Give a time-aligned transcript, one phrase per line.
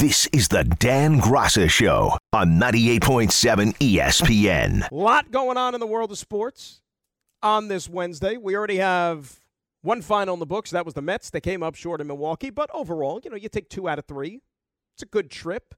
[0.00, 4.88] This is the Dan Graca Show on 98.7 ESPN.
[4.88, 6.80] A lot going on in the world of sports
[7.42, 8.36] on this Wednesday.
[8.36, 9.40] We already have
[9.82, 10.70] one final in the books.
[10.70, 11.30] That was the Mets.
[11.30, 14.04] They came up short in Milwaukee, but overall, you know, you take two out of
[14.04, 14.40] three.
[14.94, 15.74] It's a good trip.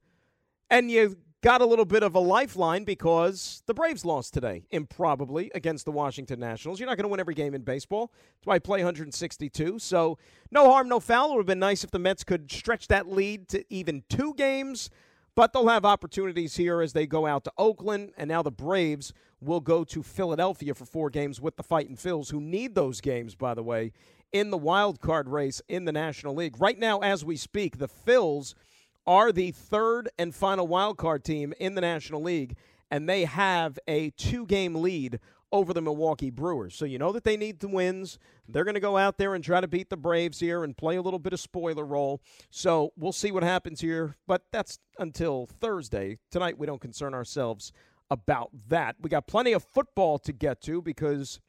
[0.68, 5.51] And you got a little bit of a lifeline because the Braves lost today, improbably,
[5.55, 6.79] against the Washington Nationals.
[6.79, 8.13] You're not going to win every game in baseball.
[8.13, 9.79] That's why I play 162.
[9.79, 10.19] So,
[10.51, 11.30] no harm, no foul.
[11.30, 14.35] It would have been nice if the Mets could stretch that lead to even two
[14.35, 14.91] games,
[15.35, 18.13] but they'll have opportunities here as they go out to Oakland.
[18.19, 22.30] And now the Braves will go to Philadelphia for four games with the Fighting Phils,
[22.30, 23.93] who need those games, by the way,
[24.32, 26.60] in the wild card race in the National League.
[26.60, 28.54] Right now, as we speak, the Phils–
[29.06, 32.56] are the third and final wild card team in the National League,
[32.90, 35.20] and they have a two game lead
[35.52, 36.74] over the Milwaukee Brewers.
[36.74, 38.18] So you know that they need the wins.
[38.48, 40.96] They're going to go out there and try to beat the Braves here and play
[40.96, 42.20] a little bit of spoiler role.
[42.51, 46.18] So we'll see what happens here, but that's until Thursday.
[46.30, 47.73] Tonight we don't concern ourselves
[48.10, 48.96] about that.
[49.01, 51.40] We got plenty of football to get to because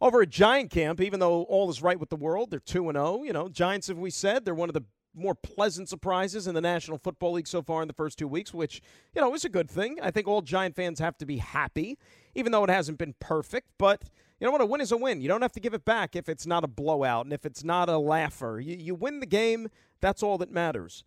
[0.00, 2.96] over at Giant Camp, even though all is right with the world, they're 2 and
[2.96, 4.84] 0, you know, Giants have we said, they're one of the
[5.16, 8.52] more pleasant surprises in the National Football League so far in the first two weeks,
[8.52, 8.82] which,
[9.14, 9.98] you know, is a good thing.
[10.02, 11.98] I think all Giant fans have to be happy,
[12.34, 13.68] even though it hasn't been perfect.
[13.78, 14.04] But
[14.38, 14.60] you know what?
[14.60, 15.20] A win is a win.
[15.20, 17.64] You don't have to give it back if it's not a blowout and if it's
[17.64, 18.60] not a laugher.
[18.60, 21.04] You, you win the game, that's all that matters.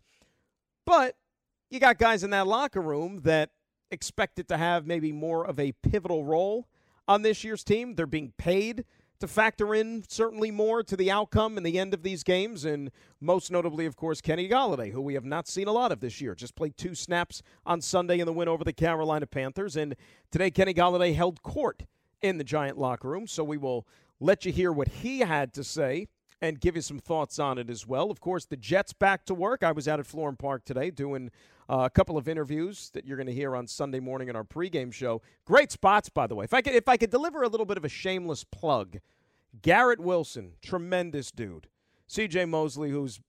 [0.84, 1.16] But
[1.70, 3.50] you got guys in that locker room that
[3.90, 6.68] expect it to have maybe more of a pivotal role
[7.06, 7.94] on this year's team.
[7.94, 8.84] They're being paid
[9.20, 12.90] to factor in certainly more to the outcome and the end of these games, and
[13.20, 16.20] most notably, of course, Kenny Golladay, who we have not seen a lot of this
[16.20, 16.34] year.
[16.34, 19.94] Just played two snaps on Sunday in the win over the Carolina Panthers, and
[20.30, 21.84] today Kenny Golladay held court
[22.22, 23.86] in the Giant locker room, so we will
[24.20, 26.08] let you hear what he had to say
[26.42, 28.10] and give you some thoughts on it as well.
[28.10, 29.62] Of course, the Jets back to work.
[29.62, 31.30] I was out at Florham Park today doing
[31.68, 34.44] uh, a couple of interviews that you're going to hear on Sunday morning in our
[34.44, 35.22] pregame show.
[35.44, 36.44] Great spots, by the way.
[36.44, 38.98] If I could, if I could deliver a little bit of a shameless plug,
[39.62, 41.68] Garrett Wilson, tremendous dude.
[42.06, 42.46] C.J.
[42.46, 43.20] Mosley, who's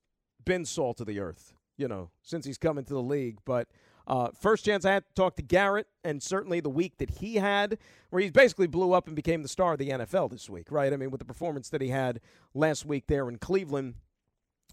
[0.44, 3.68] been salt of the earth, you know, since he's come into the league, but.
[4.08, 7.36] Uh, first chance I had to talk to Garrett, and certainly the week that he
[7.36, 7.78] had,
[8.10, 10.92] where he basically blew up and became the star of the NFL this week, right?
[10.92, 12.20] I mean, with the performance that he had
[12.54, 13.96] last week there in Cleveland,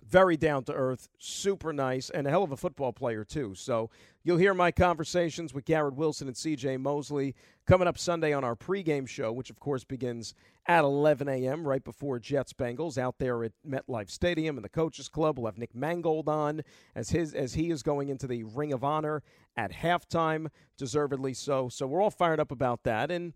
[0.07, 3.55] very down to earth, super nice, and a hell of a football player, too.
[3.55, 3.91] So
[4.23, 7.35] you'll hear my conversations with Garrett Wilson and CJ Mosley
[7.67, 10.35] coming up Sunday on our pregame show, which of course begins
[10.67, 11.67] at 11 a.m.
[11.67, 15.39] right before Jets Bengals out there at MetLife Stadium and the Coaches Club.
[15.39, 16.63] We'll have Nick Mangold on
[16.95, 19.23] as his as he is going into the Ring of Honor
[19.57, 21.69] at halftime, deservedly so.
[21.69, 23.11] So we're all fired up about that.
[23.11, 23.33] And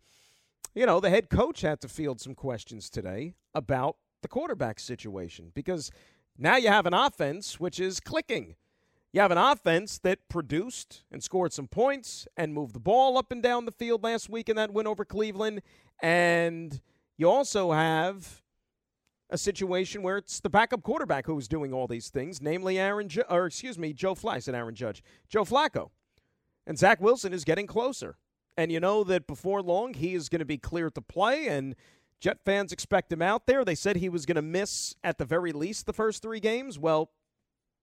[0.74, 5.50] you know, the head coach had to field some questions today about the quarterback situation
[5.54, 5.90] because
[6.38, 8.56] now you have an offense which is clicking.
[9.12, 13.30] You have an offense that produced and scored some points and moved the ball up
[13.30, 15.60] and down the field last week in that win over Cleveland.
[16.02, 16.80] And
[17.18, 18.42] you also have
[19.28, 23.24] a situation where it's the backup quarterback who's doing all these things, namely Aaron, jo-
[23.28, 25.90] or excuse me, Joe Fly, said Aaron Judge, Joe Flacco.
[26.66, 28.16] And Zach Wilson is getting closer.
[28.56, 31.48] And you know that before long, he is going to be cleared to play.
[31.48, 31.74] And
[32.22, 33.64] Jet fans expect him out there.
[33.64, 36.78] They said he was going to miss at the very least the first three games.
[36.78, 37.10] Well,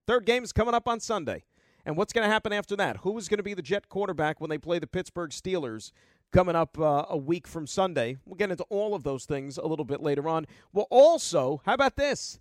[0.07, 1.43] third game is coming up on Sunday.
[1.85, 2.97] And what's going to happen after that?
[2.97, 5.91] Who is going to be the Jet quarterback when they play the Pittsburgh Steelers
[6.31, 8.15] coming up uh, a week from Sunday?
[8.25, 10.47] We'll get into all of those things a little bit later on.
[10.71, 12.39] Well, also, how about this?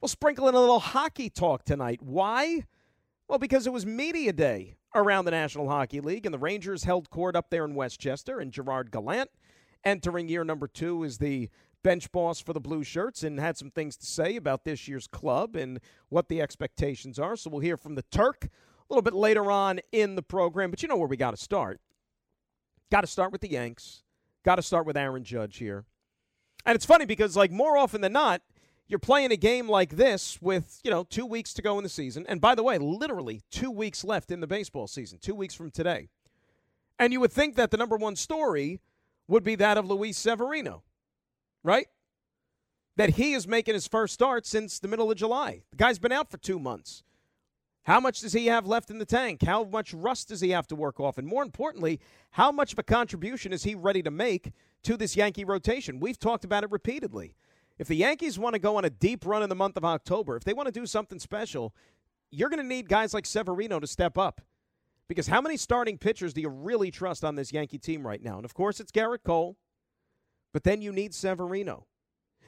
[0.00, 2.00] We'll sprinkle in a little hockey talk tonight.
[2.00, 2.64] Why?
[3.28, 7.10] Well, because it was media day around the National Hockey League, and the Rangers held
[7.10, 9.28] court up there in Westchester, and Gerard Gallant–
[9.84, 11.48] entering year number two is the
[11.82, 15.06] bench boss for the Blue Shirts and had some things to say about this year's
[15.06, 15.78] club and
[16.08, 17.36] what the expectations are.
[17.36, 20.70] So we'll hear from the Turk a little bit later on in the program.
[20.70, 21.80] But you know where we got to start.
[22.90, 24.02] Got to start with the Yanks.
[24.44, 25.84] Got to start with Aaron Judge here.
[26.66, 28.40] And it's funny because, like, more often than not,
[28.88, 31.90] you're playing a game like this with, you know, two weeks to go in the
[31.90, 32.24] season.
[32.28, 35.70] And by the way, literally two weeks left in the baseball season, two weeks from
[35.70, 36.08] today.
[36.98, 38.80] And you would think that the number one story–
[39.28, 40.82] would be that of Luis Severino,
[41.62, 41.86] right?
[42.96, 45.62] That he is making his first start since the middle of July.
[45.70, 47.02] The guy's been out for two months.
[47.84, 49.42] How much does he have left in the tank?
[49.42, 51.18] How much rust does he have to work off?
[51.18, 52.00] And more importantly,
[52.30, 54.52] how much of a contribution is he ready to make
[54.84, 56.00] to this Yankee rotation?
[56.00, 57.34] We've talked about it repeatedly.
[57.78, 60.36] If the Yankees want to go on a deep run in the month of October,
[60.36, 61.74] if they want to do something special,
[62.30, 64.40] you're going to need guys like Severino to step up.
[65.08, 68.36] Because how many starting pitchers do you really trust on this Yankee team right now?
[68.36, 69.56] And of course, it's Gerrit Cole,
[70.52, 71.86] but then you need Severino.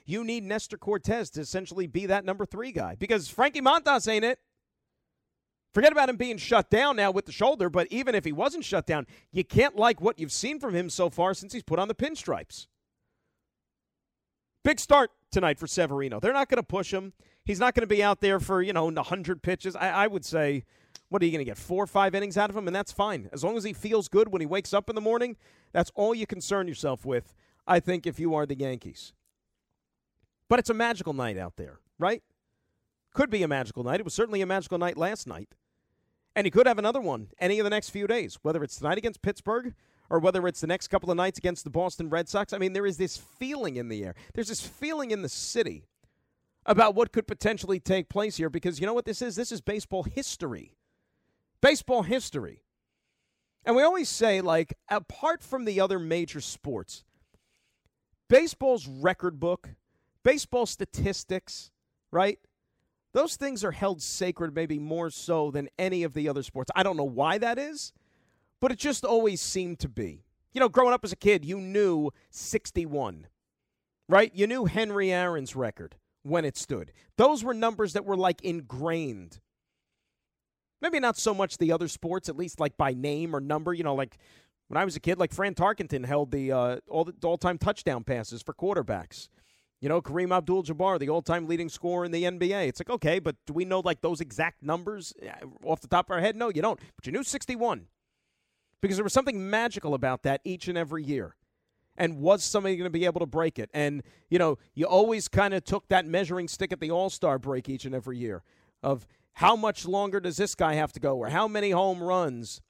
[0.06, 4.24] You need Nestor Cortes to essentially be that number three guy because Frankie Montas ain't
[4.24, 4.38] it.
[5.74, 8.64] Forget about him being shut down now with the shoulder, but even if he wasn't
[8.64, 11.78] shut down, you can't like what you've seen from him so far since he's put
[11.78, 12.66] on the pinstripes.
[14.64, 16.18] Big start tonight for Severino.
[16.18, 17.12] They're not going to push him.
[17.44, 19.76] He's not going to be out there for, you know, 100 pitches.
[19.76, 20.64] I, I would say,
[21.08, 21.58] what are you going to get?
[21.58, 23.28] Four or five innings out of him, and that's fine.
[23.32, 25.36] As long as he feels good when he wakes up in the morning,
[25.72, 27.32] that's all you concern yourself with,
[27.66, 29.12] I think, if you are the Yankees.
[30.48, 32.22] But it's a magical night out there, right?
[33.14, 34.00] Could be a magical night.
[34.00, 35.54] It was certainly a magical night last night.
[36.34, 38.98] And he could have another one any of the next few days, whether it's tonight
[38.98, 39.74] against Pittsburgh
[40.10, 42.52] or whether it's the next couple of nights against the Boston Red Sox.
[42.52, 44.14] I mean, there is this feeling in the air.
[44.34, 45.84] There's this feeling in the city
[46.66, 49.36] about what could potentially take place here because you know what this is?
[49.36, 50.74] This is baseball history.
[51.60, 52.62] Baseball history.
[53.64, 57.04] And we always say, like, apart from the other major sports,
[58.28, 59.70] baseball's record book,
[60.22, 61.70] baseball statistics,
[62.12, 62.38] right?
[63.12, 66.70] Those things are held sacred maybe more so than any of the other sports.
[66.76, 67.92] I don't know why that is,
[68.60, 70.24] but it just always seemed to be.
[70.52, 73.26] You know, growing up as a kid, you knew 61,
[74.08, 74.30] right?
[74.34, 76.92] You knew Henry Aaron's record when it stood.
[77.16, 79.40] Those were numbers that were like ingrained.
[80.86, 83.74] Maybe not so much the other sports, at least like by name or number.
[83.74, 84.18] You know, like
[84.68, 88.04] when I was a kid, like Fran Tarkenton held the uh, all the all-time touchdown
[88.04, 89.28] passes for quarterbacks.
[89.80, 92.68] You know, Kareem Abdul Jabbar, the all time leading scorer in the NBA.
[92.68, 95.12] It's like, okay, but do we know like those exact numbers
[95.64, 96.36] off the top of our head?
[96.36, 96.78] No, you don't.
[96.94, 97.88] But you knew 61
[98.80, 101.34] because there was something magical about that each and every year.
[101.96, 103.70] And was somebody going to be able to break it?
[103.74, 107.40] And, you know, you always kind of took that measuring stick at the All Star
[107.40, 108.44] break each and every year
[108.84, 109.04] of
[109.36, 112.62] how much longer does this guy have to go or how many home runs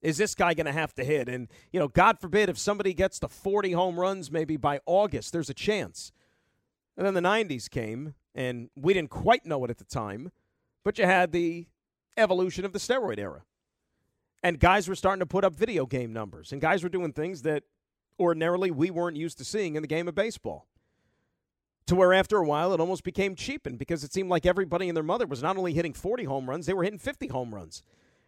[0.00, 1.28] is this guy going to have to hit?
[1.28, 5.34] And, you know, God forbid if somebody gets to 40 home runs maybe by August,
[5.34, 6.12] there's a chance.
[6.96, 10.32] And then the 90s came, and we didn't quite know it at the time,
[10.82, 11.66] but you had the
[12.16, 13.42] evolution of the steroid era.
[14.42, 17.42] And guys were starting to put up video game numbers, and guys were doing things
[17.42, 17.64] that
[18.18, 20.69] ordinarily we weren't used to seeing in the game of baseball.
[21.90, 24.96] To where after a while it almost became cheapened because it seemed like everybody and
[24.96, 27.82] their mother was not only hitting 40 home runs, they were hitting 50 home runs.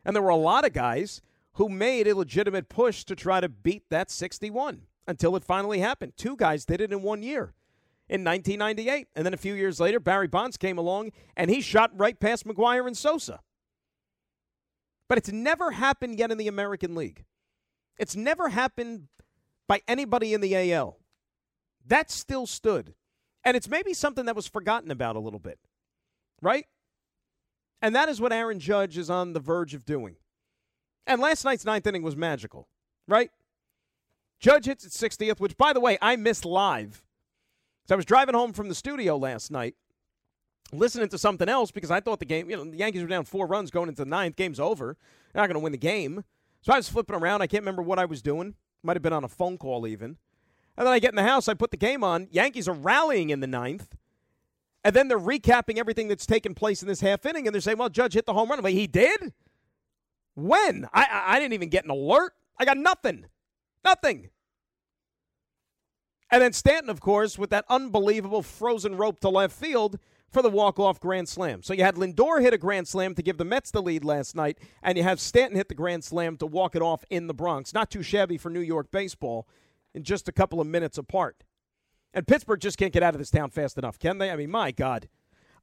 [0.04, 1.22] And there were a lot of guys
[1.52, 6.14] who made a legitimate push to try to beat that 61 until it finally happened.
[6.16, 7.54] Two guys did it in one year
[8.08, 9.06] in 1998.
[9.14, 12.44] And then a few years later, Barry Bonds came along and he shot right past
[12.44, 13.42] McGwire and Sosa.
[15.06, 17.26] But it's never happened yet in the American League.
[17.96, 19.06] It's never happened
[19.68, 20.98] by anybody in the AL.
[21.86, 22.94] That still stood.
[23.44, 25.58] And it's maybe something that was forgotten about a little bit,
[26.40, 26.66] right?
[27.80, 30.16] And that is what Aaron Judge is on the verge of doing.
[31.06, 32.68] And last night's ninth inning was magical,
[33.08, 33.30] right?
[34.38, 37.02] Judge hits at 60th, which, by the way, I missed live.
[37.88, 39.74] So I was driving home from the studio last night,
[40.72, 43.24] listening to something else because I thought the game, you know, the Yankees were down
[43.24, 44.36] four runs going into the ninth.
[44.36, 44.96] Game's over.
[45.32, 46.24] They're not going to win the game.
[46.60, 47.42] So I was flipping around.
[47.42, 48.54] I can't remember what I was doing.
[48.84, 50.18] Might have been on a phone call even.
[50.76, 51.48] And then I get in the house.
[51.48, 52.28] I put the game on.
[52.30, 53.94] Yankees are rallying in the ninth.
[54.84, 57.46] And then they're recapping everything that's taken place in this half inning.
[57.46, 58.58] And they're saying, well, Judge hit the home run.
[58.58, 59.32] I'm like, he did?
[60.34, 60.88] When?
[60.92, 62.32] I, I, I didn't even get an alert.
[62.58, 63.26] I got nothing.
[63.84, 64.30] Nothing.
[66.30, 69.98] And then Stanton, of course, with that unbelievable frozen rope to left field
[70.30, 71.62] for the walk-off grand slam.
[71.62, 74.34] So you had Lindor hit a grand slam to give the Mets the lead last
[74.34, 77.34] night, and you have Stanton hit the grand slam to walk it off in the
[77.34, 77.74] Bronx.
[77.74, 79.46] Not too shabby for New York baseball
[79.94, 81.44] in just a couple of minutes apart.
[82.14, 84.30] And Pittsburgh just can't get out of this town fast enough, can they?
[84.30, 85.08] I mean, my God.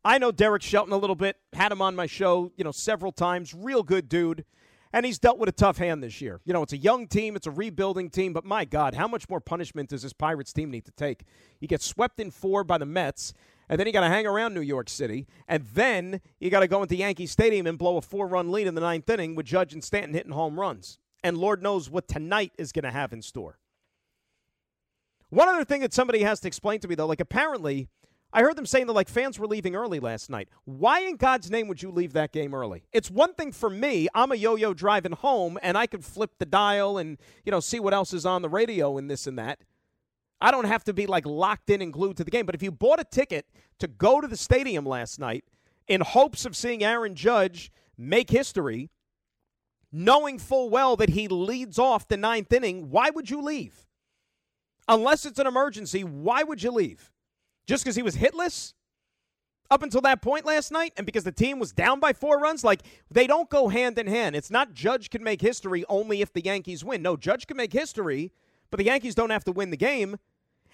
[0.04, 3.12] I know Derek Shelton a little bit, had him on my show, you know, several
[3.12, 3.54] times.
[3.54, 4.46] Real good dude
[4.92, 6.42] and he's dealt with a tough hand this year.
[6.46, 9.30] You know, it's a young team, it's a rebuilding team, but my God, how much
[9.30, 11.24] more punishment does this Pirates team need to take?
[11.60, 13.34] You get swept in four by the Mets,
[13.68, 16.68] and then you got to hang around New York City, and then you got to
[16.68, 19.74] go into Yankee Stadium and blow a four-run lead in the ninth inning with Judge
[19.74, 20.98] and Stanton hitting home runs.
[21.24, 23.59] And Lord knows what tonight is going to have in store.
[25.30, 27.88] One other thing that somebody has to explain to me, though, like apparently
[28.32, 30.50] I heard them saying that like fans were leaving early last night.
[30.66, 32.84] Why in God's name would you leave that game early?
[32.94, 34.08] It's one thing for me.
[34.14, 37.80] I'm a yo-yo driving home and I can flip the dial and, you know, see
[37.80, 39.60] what else is on the radio and this and that.
[40.42, 42.46] I don't have to be like locked in and glued to the game.
[42.46, 43.48] But if you bought a ticket
[43.80, 45.44] to go to the stadium last night
[45.88, 48.92] in hopes of seeing Aaron Judge make history,
[49.92, 53.88] knowing full well that he leads off the ninth inning, why would you leave?
[54.90, 57.12] Unless it's an emergency, why would you leave?
[57.68, 58.74] Just because he was hitless?
[59.72, 62.64] up until that point last night and because the team was down by four runs
[62.64, 62.82] like
[63.12, 66.44] they don't go hand in hand it's not judge can make history only if the
[66.44, 68.32] yankees win no judge can make history
[68.72, 70.18] but the yankees don't have to win the game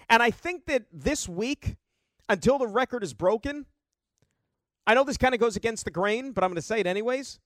[0.10, 1.76] and i think that this week
[2.30, 3.66] until the record is broken
[4.88, 6.88] i know this kind of goes against the grain but i'm going to say it
[6.88, 7.40] anyways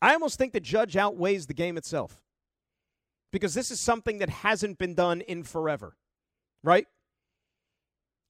[0.00, 2.22] i almost think that judge outweighs the game itself
[3.32, 5.96] because this is something that hasn't been done in forever
[6.62, 6.86] right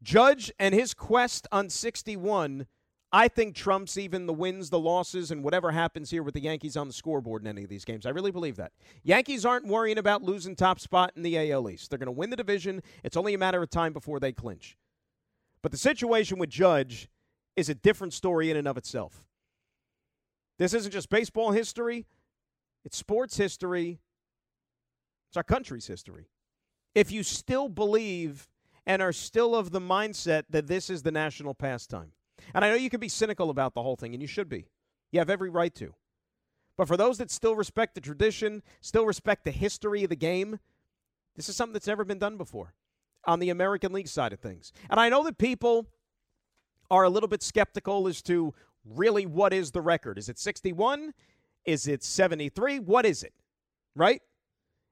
[0.02, 2.66] Judge and his quest on 61,
[3.10, 6.76] I think trumps even the wins, the losses, and whatever happens here with the Yankees
[6.76, 8.06] on the scoreboard in any of these games.
[8.06, 8.72] I really believe that.
[9.02, 11.90] Yankees aren't worrying about losing top spot in the AL East.
[11.90, 12.82] They're going to win the division.
[13.02, 14.76] It's only a matter of time before they clinch.
[15.62, 17.08] But the situation with Judge
[17.56, 19.24] is a different story in and of itself.
[20.58, 22.06] This isn't just baseball history,
[22.84, 24.00] it's sports history,
[25.28, 26.28] it's our country's history.
[26.94, 28.48] If you still believe
[28.88, 32.12] and are still of the mindset that this is the national pastime.
[32.54, 34.66] And I know you can be cynical about the whole thing, and you should be.
[35.12, 35.94] You have every right to.
[36.78, 40.58] But for those that still respect the tradition, still respect the history of the game,
[41.36, 42.72] this is something that's never been done before
[43.26, 44.72] on the American League side of things.
[44.88, 45.86] And I know that people
[46.90, 48.54] are a little bit skeptical as to
[48.84, 50.16] really what is the record.
[50.16, 51.12] Is it 61?
[51.66, 52.78] Is it 73?
[52.78, 53.34] What is it?
[53.94, 54.22] Right?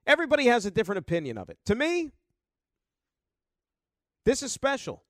[0.07, 1.57] Everybody has a different opinion of it.
[1.65, 2.13] To me,
[4.25, 5.03] this is special.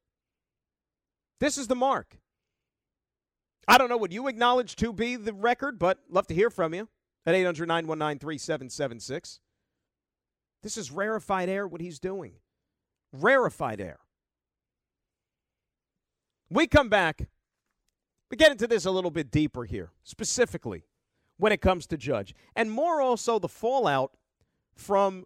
[1.39, 2.17] This is the mark.
[3.67, 6.73] I don't know what you acknowledge to be the record, but love to hear from
[6.73, 6.89] you
[7.25, 9.39] at 800 919 3776.
[10.63, 12.33] This is rarefied air, what he's doing.
[13.13, 13.99] Rarefied air.
[16.49, 17.27] We come back.
[18.31, 20.85] We get into this a little bit deeper here, specifically
[21.37, 24.17] when it comes to Judge, and more also the fallout
[24.77, 25.25] from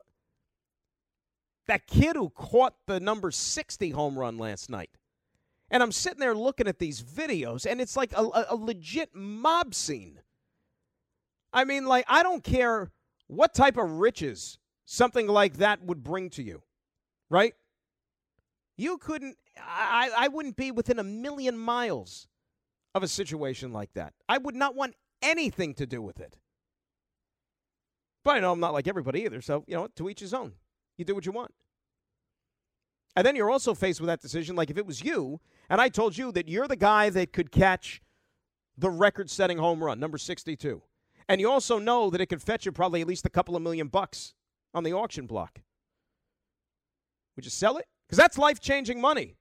[1.67, 4.89] that kid who caught the number 60 home run last night.
[5.69, 9.73] And I'm sitting there looking at these videos, and it's like a, a, legit mob
[9.73, 10.19] scene.
[11.53, 12.91] I mean, like, I don't care
[13.27, 16.61] what type of riches something like that would bring to you,
[17.29, 17.53] right?
[18.75, 22.27] You couldn't, I, I wouldn't be within a million miles
[22.93, 24.13] of a situation like that.
[24.27, 26.37] I would not want anything to do with it.
[28.23, 30.53] But I know I'm not like everybody either, so, you know, to each his own.
[30.97, 31.53] You do what you want.
[33.15, 34.55] And then you're also faced with that decision.
[34.55, 37.51] Like if it was you, and I told you that you're the guy that could
[37.51, 38.01] catch
[38.77, 40.81] the record setting home run, number 62.
[41.27, 43.61] And you also know that it could fetch you probably at least a couple of
[43.61, 44.33] million bucks
[44.73, 45.61] on the auction block.
[47.35, 47.85] Would you sell it?
[48.07, 49.35] Because that's life changing money.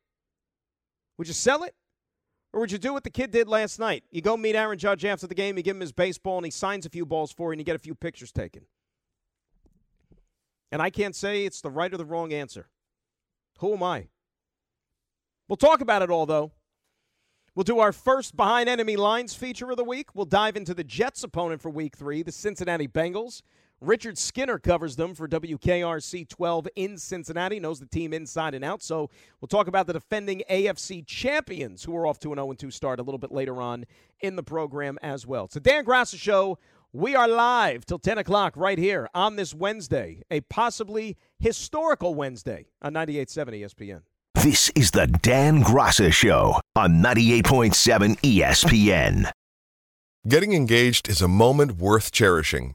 [1.19, 1.75] Would you sell it?
[2.53, 4.05] Or would you do what the kid did last night?
[4.11, 6.51] You go meet Aaron Judge after the game, you give him his baseball, and he
[6.51, 8.63] signs a few balls for you, and you get a few pictures taken.
[10.73, 12.69] And I can't say it's the right or the wrong answer.
[13.59, 14.09] Who am I?
[15.49, 16.53] We'll talk about it all, though.
[17.55, 20.15] We'll do our first behind enemy lines feature of the week.
[20.15, 23.43] We'll dive into the Jets' opponent for week three, the Cincinnati Bengals.
[23.83, 28.83] Richard Skinner covers them for WKRC 12 in Cincinnati, knows the team inside and out.
[28.83, 29.09] So
[29.41, 33.01] we'll talk about the defending AFC champions who are off to an 0 2 start
[33.01, 33.87] a little bit later on
[34.21, 35.47] in the program as well.
[35.47, 36.59] It's a Dan Graca show.
[36.93, 42.67] We are live till 10 o'clock right here on this Wednesday, a possibly historical Wednesday
[42.83, 44.03] on 98.7 ESPN.
[44.35, 49.31] This is the Dan Graca Show on 98.7 ESPN.
[50.29, 52.75] Getting engaged is a moment worth cherishing.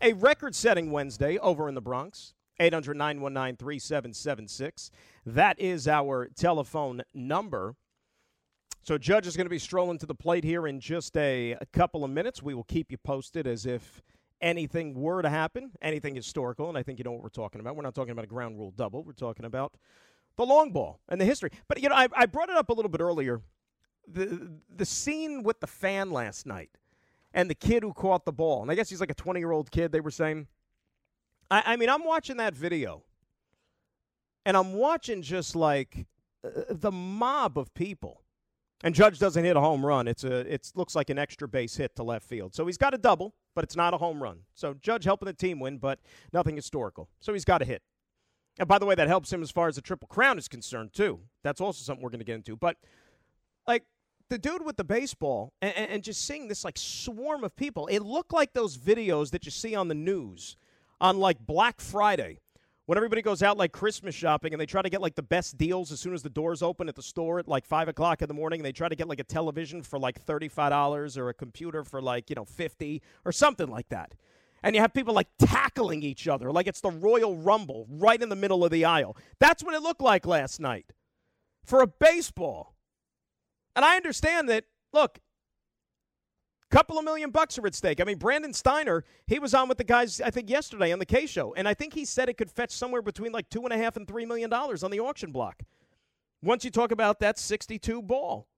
[0.00, 2.34] a record setting Wednesday over in the Bronx.
[2.60, 4.90] 800 919 3776.
[5.26, 7.76] That is our telephone number.
[8.82, 11.66] So Judge is going to be strolling to the plate here in just a, a
[11.66, 12.42] couple of minutes.
[12.42, 14.02] We will keep you posted as if
[14.40, 17.76] anything were to happen, anything historical, and I think you know what we're talking about.
[17.76, 19.04] We're not talking about a ground rule double.
[19.04, 19.74] We're talking about
[20.36, 21.50] the long ball and the history.
[21.68, 23.42] But you know, I, I brought it up a little bit earlier.
[24.06, 26.70] The the scene with the fan last night
[27.38, 29.52] and the kid who caught the ball, and I guess he's like a 20 year
[29.52, 29.92] old kid.
[29.92, 30.48] They were saying.
[31.50, 33.04] I, I mean, I'm watching that video,
[34.44, 36.06] and I'm watching just like
[36.44, 38.22] uh, the mob of people.
[38.82, 40.08] And Judge doesn't hit a home run.
[40.08, 42.56] It's a it looks like an extra base hit to left field.
[42.56, 44.40] So he's got a double, but it's not a home run.
[44.54, 46.00] So Judge helping the team win, but
[46.32, 47.08] nothing historical.
[47.20, 47.82] So he's got a hit.
[48.58, 50.92] And by the way, that helps him as far as the Triple Crown is concerned,
[50.92, 51.20] too.
[51.44, 52.56] That's also something we're going to get into.
[52.56, 52.76] But,
[54.28, 58.00] the dude with the baseball and, and, just seeing this, like, swarm of people, it
[58.00, 60.56] looked like those videos that you see on the news
[61.00, 62.38] on, like, Black Friday
[62.88, 65.58] when everybody goes out like Christmas shopping and they try to get like the best
[65.58, 68.28] deals as soon as the doors open at the store at like five o'clock in
[68.28, 71.34] the morning and they try to get like a television for like $35 or a
[71.34, 74.14] computer for like, you know, 50 or something like that.
[74.62, 78.30] And you have people like tackling each other like it's the Royal Rumble right in
[78.30, 79.18] the middle of the aisle.
[79.38, 80.94] That's what it looked like last night
[81.66, 82.74] for a baseball.
[83.78, 85.20] And I understand that, look,
[86.64, 88.00] a Couple of million bucks are at stake.
[88.00, 91.06] I mean, Brandon Steiner, he was on with the guys, I think, yesterday on the
[91.06, 93.72] K show, and I think he said it could fetch somewhere between like two and
[93.72, 95.62] a half and three million dollars on the auction block.
[96.42, 98.48] Once you talk about that 62 ball.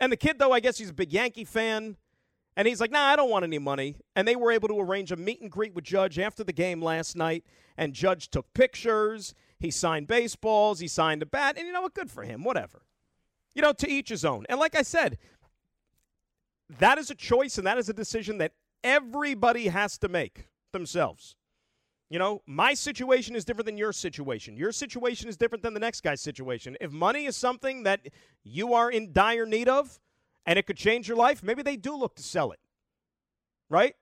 [0.00, 1.98] And the kid, though, I guess he's a big Yankee fan.
[2.56, 3.96] And he's like, nah, I don't want any money.
[4.16, 6.80] And they were able to arrange a meet and greet with Judge after the game
[6.80, 7.44] last night.
[7.76, 9.34] And Judge took pictures.
[9.60, 10.80] He signed baseballs.
[10.80, 11.56] He signed a bat.
[11.56, 11.94] And you know what?
[11.94, 12.42] Good for him.
[12.42, 12.82] Whatever.
[13.54, 14.46] You know, to each his own.
[14.48, 15.18] And like I said,
[16.78, 18.52] that is a choice and that is a decision that
[18.82, 21.36] everybody has to make themselves.
[22.08, 24.56] You know, my situation is different than your situation.
[24.56, 26.76] Your situation is different than the next guy's situation.
[26.80, 28.00] If money is something that
[28.42, 30.00] you are in dire need of
[30.46, 32.58] and it could change your life, maybe they do look to sell it.
[33.68, 33.94] Right?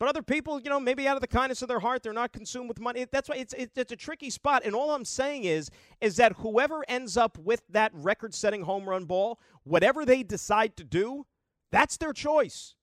[0.00, 2.32] But other people, you know, maybe out of the kindness of their heart, they're not
[2.32, 3.04] consumed with money.
[3.12, 4.62] That's why it's, it's a tricky spot.
[4.64, 9.04] And all I'm saying is, is that whoever ends up with that record-setting home run
[9.04, 11.26] ball whatever they decide to do,
[11.70, 12.76] that's their choice.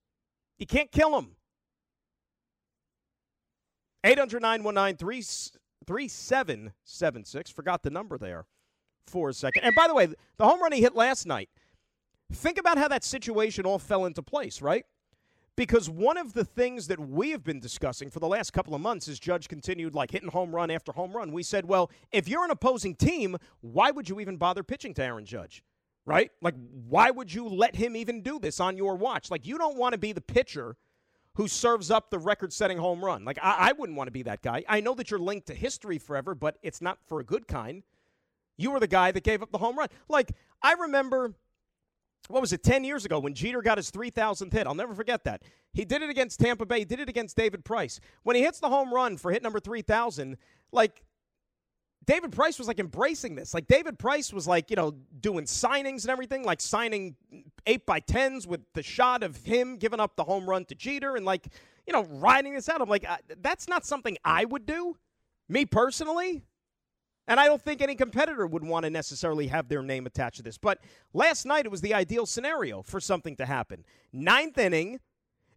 [0.59, 1.37] You can't kill them.
[4.03, 4.97] 800 919
[5.87, 7.49] 3776.
[7.49, 8.45] Forgot the number there
[9.07, 9.63] for a second.
[9.63, 11.49] And by the way, the home run he hit last night,
[12.31, 14.85] think about how that situation all fell into place, right?
[15.57, 18.79] Because one of the things that we have been discussing for the last couple of
[18.79, 21.33] months is Judge continued like hitting home run after home run.
[21.33, 25.03] We said, well, if you're an opposing team, why would you even bother pitching to
[25.03, 25.63] Aaron Judge?
[26.07, 26.31] right?
[26.41, 26.55] Like,
[26.87, 29.29] why would you let him even do this on your watch?
[29.29, 30.77] Like, you don't want to be the pitcher
[31.35, 33.25] who serves up the record setting home run.
[33.25, 34.63] Like, I, I wouldn't want to be that guy.
[34.69, 37.83] I know that you're linked to history forever, but it's not for a good kind.
[38.55, 39.89] You were the guy that gave up the home run.
[40.07, 40.31] Like,
[40.63, 41.33] I remember,
[42.27, 44.67] what was it, 10 years ago when Jeter got his 3,000th hit?
[44.67, 45.43] I'll never forget that.
[45.73, 47.99] He did it against Tampa Bay, he did it against David Price.
[48.23, 50.37] When he hits the home run for hit number 3,000,
[50.71, 51.03] like,
[52.07, 53.53] David Price was like embracing this.
[53.53, 57.17] Like David Price was like, you know, doing signings and everything, like signing
[57.65, 61.17] eight by tens with the shot of him giving up the home run to Jeter
[61.17, 61.47] and like,
[61.85, 62.81] you know, riding this out.
[62.81, 64.95] I'm like, uh, that's not something I would do,
[65.49, 66.43] me personally.
[67.27, 70.43] And I don't think any competitor would want to necessarily have their name attached to
[70.43, 70.57] this.
[70.57, 70.79] But
[71.13, 73.83] last night it was the ideal scenario for something to happen.
[74.13, 74.99] Ninth inning,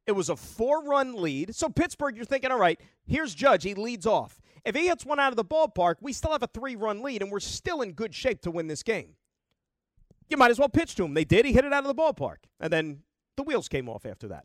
[0.06, 1.54] it was a four run lead.
[1.54, 3.62] So Pittsburgh, you're thinking, all right, here's Judge.
[3.62, 4.40] He leads off.
[4.64, 7.22] If he hits one out of the ballpark, we still have a three run lead,
[7.22, 9.14] and we're still in good shape to win this game.
[10.28, 11.14] You might as well pitch to him.
[11.14, 11.44] They did.
[11.44, 12.36] He hit it out of the ballpark.
[12.60, 13.00] And then
[13.36, 14.44] the wheels came off after that.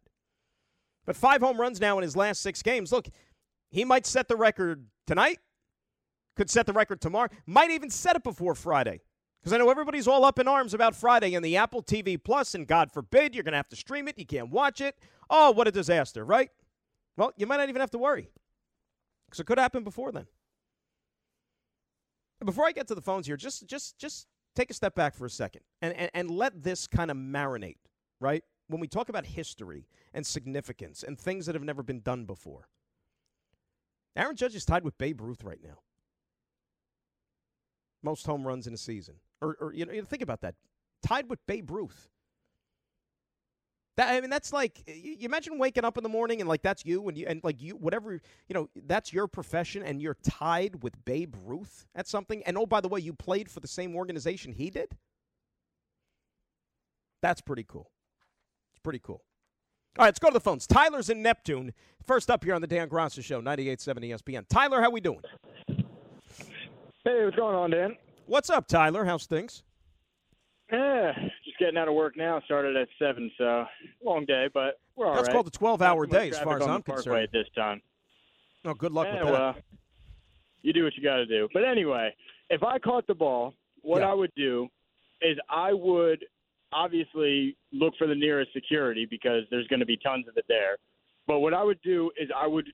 [1.05, 2.91] But five home runs now in his last six games.
[2.91, 3.07] Look,
[3.69, 5.39] he might set the record tonight,
[6.35, 9.01] could set the record tomorrow, might even set it before Friday.
[9.39, 12.55] Because I know everybody's all up in arms about Friday and the Apple TV Plus,
[12.55, 14.17] and God forbid you're going to have to stream it.
[14.17, 14.97] You can't watch it.
[15.29, 16.49] Oh, what a disaster, right?
[17.15, 18.29] Well, you might not even have to worry.
[19.27, 20.25] Because it could happen before then.
[22.43, 25.25] Before I get to the phones here, just just just take a step back for
[25.25, 27.77] a second and, and, and let this kind of marinate,
[28.19, 28.43] right?
[28.67, 32.67] When we talk about history and significance and things that have never been done before.
[34.15, 35.79] Aaron Judge is tied with Babe Ruth right now.
[38.05, 39.15] Most home runs in a season.
[39.41, 40.55] Or, or you know, think about that.
[41.01, 42.07] Tied with Babe Ruth.
[43.97, 46.85] That I mean, that's like you, imagine waking up in the morning and like that's
[46.85, 50.83] you and you and like you whatever you know that's your profession and you're tied
[50.83, 52.43] with Babe Ruth at something.
[52.43, 54.97] And oh, by the way, you played for the same organization he did.
[57.21, 57.89] That's pretty cool.
[58.73, 59.23] It's pretty cool.
[59.97, 60.67] All right, let's go to the phones.
[60.67, 61.73] Tyler's in Neptune.
[62.03, 64.45] First up here on the Dan Graca Show, 98.7 ESPN.
[64.49, 65.21] Tyler, how we doing?
[67.05, 67.95] Hey, what's going on, Dan?
[68.25, 69.05] What's up, Tyler?
[69.05, 69.63] How's things?
[70.71, 71.11] Yeah,
[71.45, 72.41] just getting out of work now.
[72.45, 73.65] Started at seven, so
[74.03, 75.33] long day, but we're all That's right.
[75.33, 77.21] called a 12-hour Not too much day, as far as I'm concerned.
[77.23, 77.79] At this time,
[78.63, 79.31] No, good luck Eh, with that.
[79.31, 79.55] well,
[80.63, 81.47] you do what you got to do.
[81.53, 82.15] But anyway,
[82.49, 84.09] if I caught the ball, what Yeah.
[84.09, 84.67] I would do
[85.21, 86.25] is I would
[86.73, 90.77] obviously look for the nearest security because there's going to be tons of it there.
[91.27, 92.67] But what I would do is I would,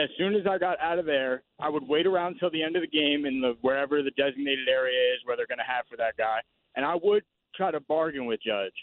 [0.00, 2.76] as soon as I got out of there, I would wait around till the end
[2.76, 5.84] of the game in the wherever the designated area is where they're going to have
[5.90, 6.40] for that guy,
[6.76, 8.74] and I would try to bargain with Judge.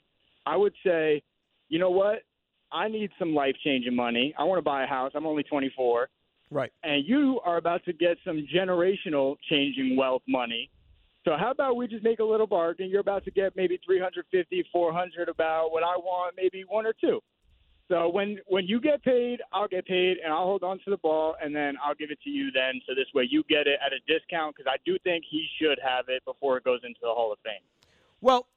[0.45, 1.21] I would say,
[1.69, 2.23] you know what?
[2.71, 4.33] I need some life changing money.
[4.37, 5.11] I want to buy a house.
[5.15, 6.09] I'm only 24
[6.51, 6.71] right.
[6.83, 10.69] and you are about to get some generational changing wealth money.
[11.25, 12.89] So how about we just make a little bargain?
[12.89, 17.19] You're about to get maybe 350, 400 about what I want, maybe one or two.
[17.89, 20.97] So when when you get paid, I'll get paid, and I'll hold on to the
[20.97, 22.51] ball, and then I'll give it to you.
[22.51, 25.47] Then, so this way you get it at a discount because I do think he
[25.59, 27.63] should have it before it goes into the Hall of Fame.
[28.19, 28.47] Well,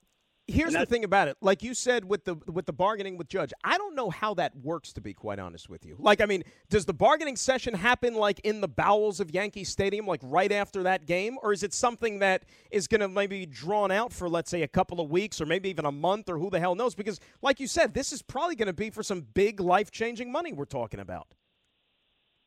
[0.50, 1.36] here's the thing about it.
[1.40, 4.56] Like you said with the with the bargaining with Judge, I don't know how that
[4.56, 5.96] works to be quite honest with you.
[5.98, 10.06] Like I mean, does the bargaining session happen like in the bowels of Yankee Stadium
[10.06, 13.46] like right after that game or is it something that is going to maybe be
[13.46, 16.38] drawn out for let's say a couple of weeks or maybe even a month or
[16.38, 19.02] who the hell knows because like you said, this is probably going to be for
[19.02, 21.28] some big life-changing money we're talking about.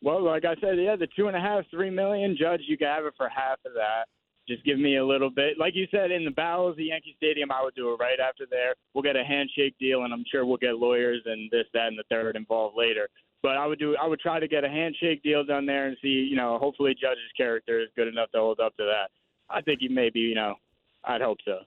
[0.01, 2.87] Well, like I said, yeah, the two and a half, three million, Judge, you can
[2.87, 4.07] have it for half of that.
[4.47, 5.57] Just give me a little bit.
[5.57, 8.45] Like you said, in the bowels of Yankee Stadium, I would do it right after
[8.49, 8.75] there.
[8.93, 11.97] We'll get a handshake deal, and I'm sure we'll get lawyers and this, that, and
[11.97, 13.07] the third involved later.
[13.41, 13.95] But I would do.
[14.01, 16.27] I would try to get a handshake deal done there and see.
[16.29, 19.11] You know, hopefully, Judge's character is good enough to hold up to that.
[19.49, 20.21] I think he may be.
[20.21, 20.55] You know,
[21.03, 21.59] I'd hope so.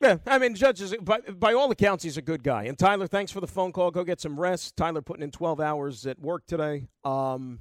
[0.00, 2.64] Yeah, I mean, Judge is by, by all accounts he's a good guy.
[2.64, 3.90] And Tyler, thanks for the phone call.
[3.90, 4.76] Go get some rest.
[4.76, 6.86] Tyler putting in 12 hours at work today.
[7.04, 7.60] Um,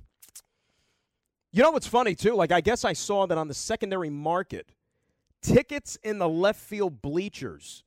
[1.57, 2.35] you know what's funny too?
[2.35, 4.71] Like I guess I saw that on the secondary market,
[5.41, 7.83] tickets in the left field bleachers,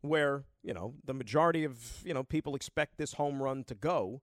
[0.00, 4.22] where you know the majority of you know people expect this home run to go,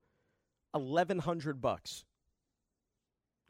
[0.75, 2.03] eleven hundred bucks.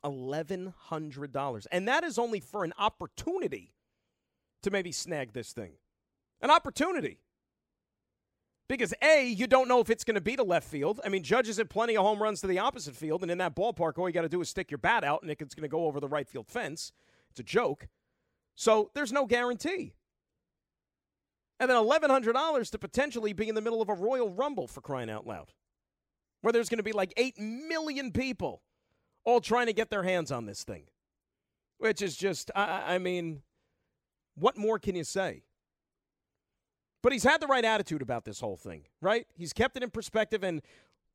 [0.03, 3.73] Eleven hundred dollars, and that is only for an opportunity
[4.63, 5.73] to maybe snag this thing.
[6.41, 7.19] An opportunity.
[8.69, 11.01] Because A, you don't know if it's going to be to left field.
[11.03, 13.55] I mean, Judges hit plenty of home runs to the opposite field, and in that
[13.55, 15.67] ballpark, all you got to do is stick your bat out, and it's going to
[15.67, 16.91] go over the right field fence.
[17.31, 17.87] It's a joke.
[18.55, 19.93] So there's no guarantee.
[21.59, 25.09] And then $1,100 to potentially be in the middle of a Royal Rumble for crying
[25.09, 25.51] out loud,
[26.41, 28.61] where there's going to be like 8 million people
[29.25, 30.83] all trying to get their hands on this thing,
[31.79, 33.41] which is just, I, I mean,
[34.35, 35.41] what more can you say?
[37.01, 39.25] But he's had the right attitude about this whole thing, right?
[39.33, 40.61] He's kept it in perspective, and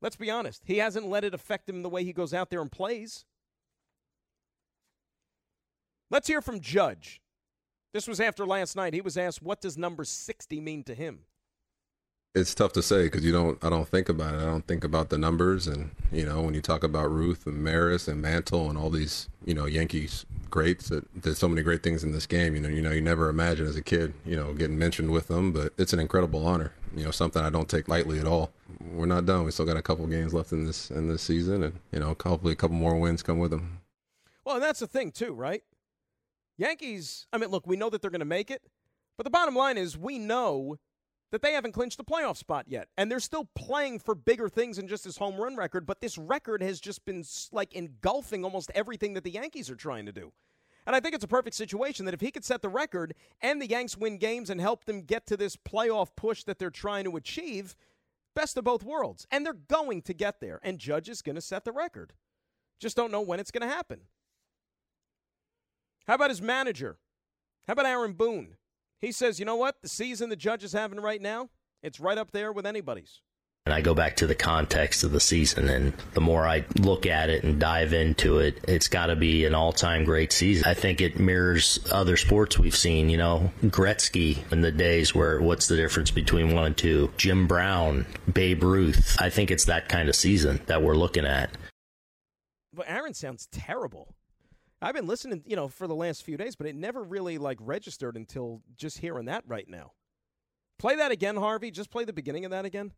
[0.01, 2.61] let's be honest, he hasn't let it affect him the way he goes out there
[2.61, 3.25] and plays.
[6.09, 7.21] Let's hear from Judge.
[7.93, 8.93] This was after last night.
[8.93, 11.25] He was asked, "What does number 60 mean to him?"
[12.35, 13.63] It's tough to say because you don't.
[13.63, 14.41] I don't think about it.
[14.41, 17.63] I don't think about the numbers, and you know when you talk about Ruth and
[17.63, 21.83] Maris and Mantle and all these you know Yankees greats that did so many great
[21.83, 22.55] things in this game.
[22.55, 25.27] You know, you know, you never imagine as a kid, you know, getting mentioned with
[25.27, 26.73] them, but it's an incredible honor.
[26.95, 28.51] You know, something I don't take lightly at all.
[28.93, 29.43] We're not done.
[29.43, 32.15] We still got a couple games left in this in this season, and you know,
[32.21, 33.79] hopefully a couple more wins come with them.
[34.45, 35.63] Well, and that's the thing too, right?
[36.57, 37.27] Yankees.
[37.33, 38.61] I mean, look, we know that they're going to make it,
[39.17, 40.77] but the bottom line is we know
[41.31, 44.77] that they haven't clinched a playoff spot yet, and they're still playing for bigger things
[44.77, 45.85] than just this home run record.
[45.85, 50.05] But this record has just been like engulfing almost everything that the Yankees are trying
[50.05, 50.31] to do.
[50.85, 53.59] And I think it's a perfect situation that if he could set the record and
[53.59, 57.05] the Yanks win games and help them get to this playoff push that they're trying
[57.05, 57.75] to achieve,
[58.35, 59.25] best of both worlds.
[59.31, 60.59] And they're going to get there.
[60.61, 62.13] And Judge is going to set the record.
[62.79, 64.01] Just don't know when it's going to happen.
[66.07, 66.97] How about his manager?
[67.67, 68.57] How about Aaron Boone?
[69.05, 69.83] He says, you know what?
[69.83, 71.49] The season the Judge is having right now,
[71.83, 73.21] it's right up there with anybody's.
[73.67, 77.05] And I go back to the context of the season, and the more I look
[77.05, 80.67] at it and dive into it, it's got to be an all time great season.
[80.67, 85.39] I think it mirrors other sports we've seen, you know, Gretzky in the days where
[85.39, 87.11] what's the difference between one and two?
[87.15, 89.17] Jim Brown, Babe Ruth.
[89.19, 91.51] I think it's that kind of season that we're looking at.
[92.73, 94.15] But Aaron sounds terrible.
[94.81, 97.57] I've been listening, you know, for the last few days, but it never really like
[97.61, 99.91] registered until just hearing that right now.
[100.79, 101.71] Play that again, Harvey.
[101.71, 102.91] Just play the beginning of that again.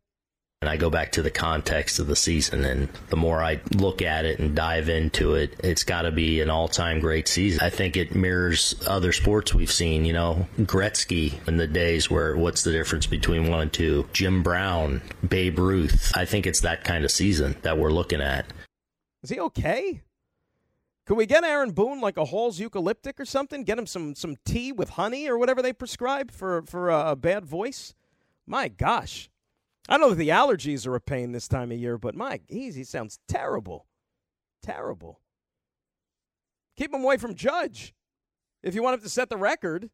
[0.60, 4.02] And I go back to the context of the season, and the more I look
[4.02, 7.60] at it and dive into it, it's got to be an all time great season.
[7.62, 12.36] I think it mirrors other sports we've seen, you know, Gretzky in the days where
[12.36, 14.08] what's the difference between one and two?
[14.12, 16.10] Jim Brown, Babe Ruth.
[16.16, 18.46] I think it's that kind of season that we're looking at.
[19.22, 20.02] Is he okay?
[21.08, 23.64] Could we get Aaron Boone like a Hall's eucalyptic or something?
[23.64, 27.16] Get him some some tea with honey or whatever they prescribe for for a, a
[27.16, 27.94] bad voice.
[28.46, 29.30] My gosh,
[29.88, 32.84] I know the allergies are a pain this time of year, but my he, he
[32.84, 33.86] sounds terrible,
[34.62, 35.22] terrible.
[36.76, 37.94] Keep him away from Judge
[38.62, 39.88] if you want him to set the record.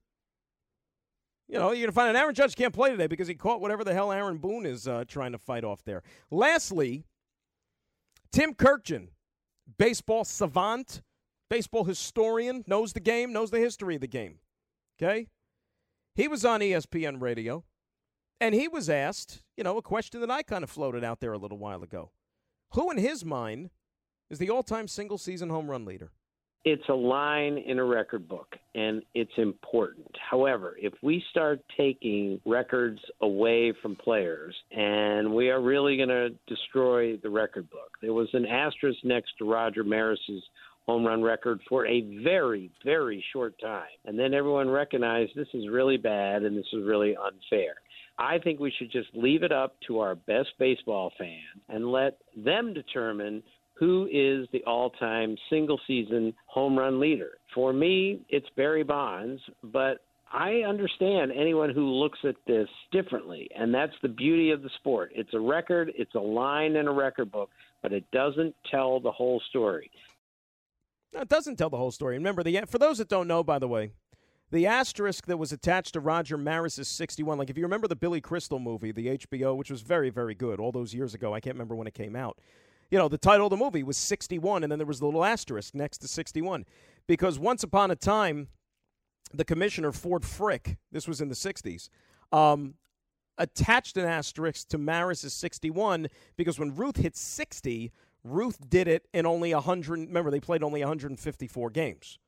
[1.46, 3.60] You know, you're going to find an Aaron Judge can't play today because he caught
[3.60, 6.02] whatever the hell Aaron Boone is uh, trying to fight off there.
[6.28, 7.04] Lastly,
[8.32, 9.10] Tim Kurkjian
[9.78, 11.02] baseball savant,
[11.50, 14.38] baseball historian, knows the game, knows the history of the game.
[15.00, 15.28] Okay?
[16.14, 17.64] He was on ESPN radio,
[18.40, 21.32] and he was asked, you know, a question that I kind of floated out there
[21.32, 22.12] a little while ago.
[22.72, 23.70] Who, in his mind,
[24.30, 26.12] is the all time single season home run leader?
[26.64, 30.10] It's a line in a record book and it's important.
[30.30, 36.30] However, if we start taking records away from players and we are really going to
[36.46, 37.90] destroy the record book.
[38.00, 40.42] There was an asterisk next to Roger Maris's
[40.86, 43.84] home run record for a very, very short time.
[44.06, 47.74] And then everyone recognized this is really bad and this is really unfair.
[48.18, 52.18] I think we should just leave it up to our best baseball fans and let
[52.36, 53.42] them determine
[53.74, 57.32] who is the all time single season home run leader.
[57.54, 59.98] For me, it's Barry Bonds, but
[60.32, 65.12] I understand anyone who looks at this differently, and that's the beauty of the sport.
[65.14, 67.50] It's a record, it's a line in a record book,
[67.82, 69.90] but it doesn't tell the whole story.
[71.12, 72.16] It doesn't tell the whole story.
[72.16, 73.90] Remember, the for those that don't know, by the way,
[74.50, 78.20] the asterisk that was attached to Roger Maris's 61, like if you remember the Billy
[78.20, 81.54] Crystal movie, the HBO, which was very, very good all those years ago, I can't
[81.54, 82.38] remember when it came out
[82.94, 85.24] you know, the title of the movie was 61, and then there was a little
[85.24, 86.64] asterisk next to 61.
[87.08, 88.46] Because once upon a time,
[89.32, 91.88] the commissioner, Ford Frick, this was in the 60s,
[92.30, 92.74] um,
[93.36, 97.90] attached an asterisk to Maris's 61 because when Ruth hit 60,
[98.22, 99.98] Ruth did it in only 100.
[99.98, 102.20] Remember, they played only 154 games.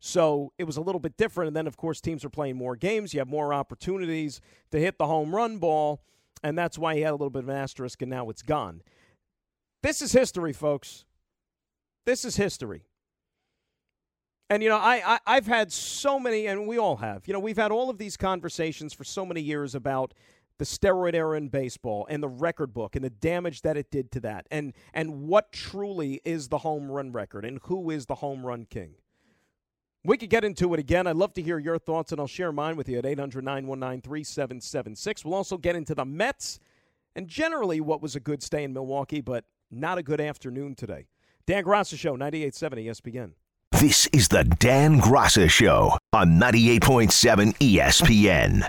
[0.00, 1.48] So it was a little bit different.
[1.48, 3.12] And then, of course, teams are playing more games.
[3.12, 6.00] You have more opportunities to hit the home run ball.
[6.42, 8.80] And that's why he had a little bit of an asterisk, and now it's gone.
[9.84, 11.04] This is history, folks.
[12.06, 12.86] This is history.
[14.48, 17.28] And you know, I, I have had so many, and we all have.
[17.28, 20.14] You know, we've had all of these conversations for so many years about
[20.56, 24.10] the steroid era in baseball and the record book and the damage that it did
[24.12, 28.14] to that, and and what truly is the home run record and who is the
[28.14, 28.94] home run king.
[30.02, 31.06] We could get into it again.
[31.06, 34.00] I'd love to hear your thoughts, and I'll share mine with you at 800 919
[34.00, 35.26] 3776.
[35.26, 36.58] We'll also get into the Mets
[37.14, 41.06] and generally what was a good stay in Milwaukee, but not a good afternoon today.
[41.46, 43.32] Dan Graca Show, 98.7 ESPN.
[43.72, 48.68] This is the Dan Graca Show on 98.7 ESPN.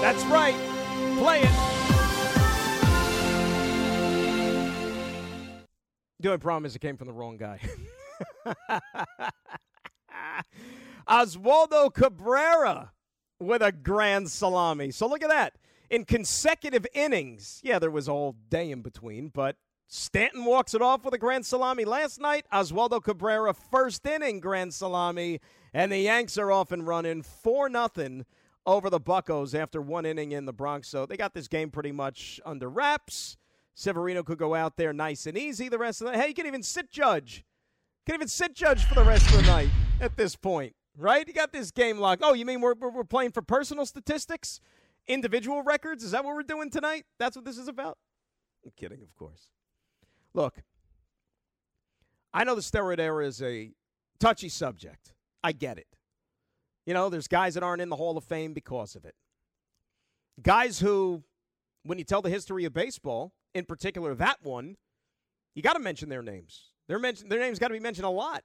[0.00, 0.54] That's right.
[1.18, 1.76] Play it.
[6.20, 7.60] The only problem is it came from the wrong guy.
[11.08, 12.92] Oswaldo Cabrera
[13.38, 14.90] with a grand salami.
[14.90, 15.54] So look at that.
[15.88, 19.56] In consecutive innings, yeah, there was all day in between, but
[19.86, 22.44] Stanton walks it off with a grand salami last night.
[22.52, 25.40] Oswaldo Cabrera, first inning grand salami,
[25.72, 28.24] and the Yanks are off and running 4 nothing
[28.66, 30.88] over the Buckos after one inning in the Bronx.
[30.88, 33.36] So they got this game pretty much under wraps.
[33.74, 36.18] Severino could go out there nice and easy the rest of the.
[36.18, 37.44] Hey, you can even sit judge.
[38.06, 39.68] You can even sit judge for the rest of the night
[40.00, 41.26] at this point, right?
[41.26, 42.22] You got this game locked.
[42.24, 44.60] Oh, you mean we're, we're playing for personal statistics?
[45.06, 46.02] Individual records?
[46.02, 47.04] Is that what we're doing tonight?
[47.18, 47.98] That's what this is about?
[48.64, 49.50] I'm kidding, of course.
[50.34, 50.62] Look,
[52.32, 53.72] I know the steroid era is a
[54.18, 55.12] touchy subject.
[55.44, 55.95] I get it.
[56.86, 59.14] You know, there's guys that aren't in the Hall of Fame because of it.
[60.40, 61.24] Guys who,
[61.82, 64.76] when you tell the history of baseball, in particular that one,
[65.56, 66.74] You got to mention their names.
[66.86, 68.44] Their, mention, their names got to be mentioned a lot.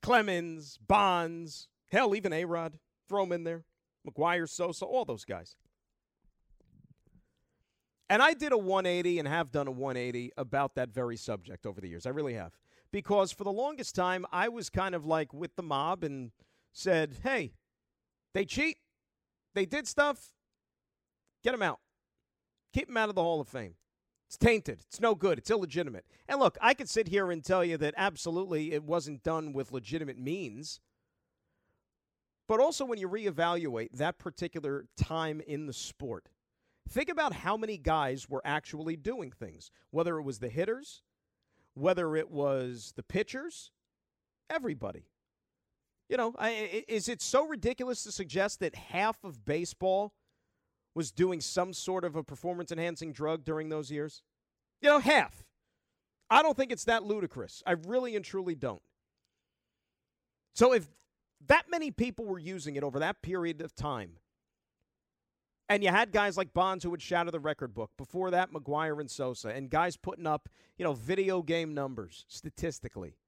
[0.00, 2.78] Clemens, Bonds, hell, even A Rod.
[3.08, 3.64] Throw them in there.
[4.08, 5.56] McGwire, Sosa, all those guys.
[8.08, 11.78] And I did a 180 and have done a 180 about that very subject over
[11.78, 12.06] the years.
[12.06, 12.52] I really have.
[12.90, 16.30] Because for the longest time, I was kind of like with the mob and
[16.72, 17.52] said, hey,
[18.34, 18.78] they cheat.
[19.54, 20.32] They did stuff.
[21.42, 21.80] Get them out.
[22.72, 23.74] Keep them out of the Hall of Fame.
[24.26, 24.80] It's tainted.
[24.86, 25.38] It's no good.
[25.38, 26.04] It's illegitimate.
[26.28, 29.72] And look, I could sit here and tell you that absolutely it wasn't done with
[29.72, 30.80] legitimate means.
[32.46, 36.28] But also, when you reevaluate that particular time in the sport,
[36.88, 41.02] think about how many guys were actually doing things, whether it was the hitters,
[41.74, 43.70] whether it was the pitchers,
[44.50, 45.04] everybody.
[46.08, 50.14] You know, I, is it so ridiculous to suggest that half of baseball
[50.94, 54.22] was doing some sort of a performance enhancing drug during those years?
[54.80, 55.44] You know, half.
[56.30, 57.62] I don't think it's that ludicrous.
[57.66, 58.82] I really and truly don't.
[60.54, 60.88] So if
[61.46, 64.12] that many people were using it over that period of time,
[65.68, 67.90] and you had guys like Bonds who would shatter the record book.
[67.98, 73.18] Before that, McGwire and Sosa, and guys putting up, you know, video game numbers statistically.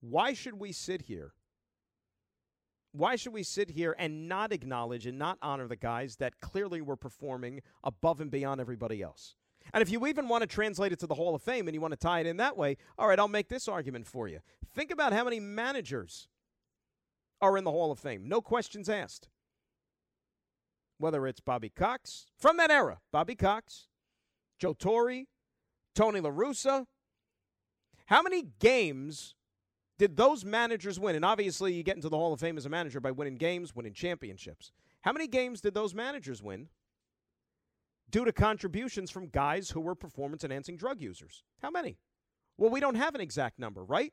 [0.00, 1.32] Why should we sit here
[2.92, 6.80] why should we sit here and not acknowledge and not honor the guys that clearly
[6.80, 9.36] were performing above and beyond everybody else?
[9.72, 11.80] And if you even want to translate it to the Hall of Fame and you
[11.80, 14.40] want to tie it in that way, all right, I'll make this argument for you.
[14.74, 16.28] Think about how many managers
[17.40, 18.28] are in the Hall of Fame.
[18.28, 19.28] No questions asked.
[20.96, 23.86] Whether it's Bobby Cox, from that era, Bobby Cox,
[24.58, 25.24] Joe Torre,
[25.94, 26.86] Tony La Russa.
[28.06, 29.34] How many games
[29.98, 31.16] did those managers win?
[31.16, 33.74] And obviously, you get into the Hall of Fame as a manager by winning games,
[33.74, 34.72] winning championships.
[35.02, 36.68] How many games did those managers win
[38.10, 41.42] due to contributions from guys who were performance enhancing drug users?
[41.60, 41.98] How many?
[42.56, 44.12] Well, we don't have an exact number, right?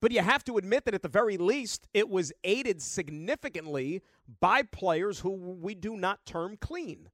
[0.00, 4.02] But you have to admit that at the very least, it was aided significantly
[4.40, 7.08] by players who we do not term clean.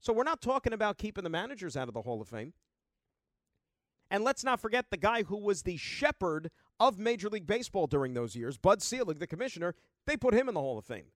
[0.00, 2.52] So we're not talking about keeping the managers out of the Hall of Fame.
[4.12, 8.12] And let's not forget the guy who was the shepherd of Major League Baseball during
[8.12, 9.74] those years, Bud Selig, the commissioner,
[10.06, 11.06] they put him in the Hall of Fame.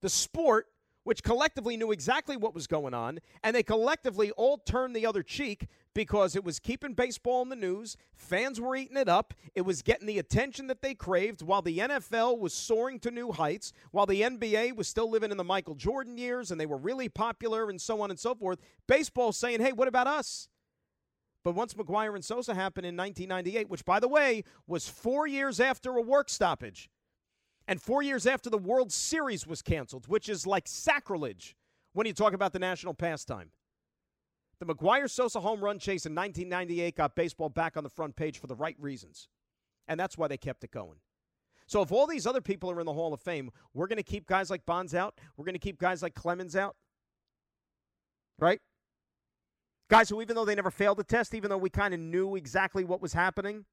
[0.00, 0.68] The sport,
[1.04, 5.22] which collectively knew exactly what was going on, and they collectively all turned the other
[5.22, 7.98] cheek because it was keeping baseball in the news.
[8.14, 9.34] Fans were eating it up.
[9.54, 13.30] It was getting the attention that they craved while the NFL was soaring to new
[13.30, 16.78] heights, while the NBA was still living in the Michael Jordan years and they were
[16.78, 18.58] really popular and so on and so forth.
[18.86, 20.48] Baseball saying, hey, what about us?
[21.42, 25.58] But once McGwire and Sosa happened in 1998, which, by the way, was four years
[25.58, 26.90] after a work stoppage
[27.66, 31.56] and four years after the World Series was canceled, which is like sacrilege
[31.92, 33.50] when you talk about the national pastime.
[34.58, 38.38] The McGwire Sosa home run chase in 1998 got baseball back on the front page
[38.38, 39.28] for the right reasons.
[39.88, 40.98] And that's why they kept it going.
[41.66, 44.02] So if all these other people are in the Hall of Fame, we're going to
[44.02, 45.18] keep guys like Bonds out.
[45.36, 46.76] We're going to keep guys like Clemens out.
[48.38, 48.60] Right?
[49.90, 52.36] Guys who, even though they never failed a test, even though we kind of knew
[52.36, 53.64] exactly what was happening.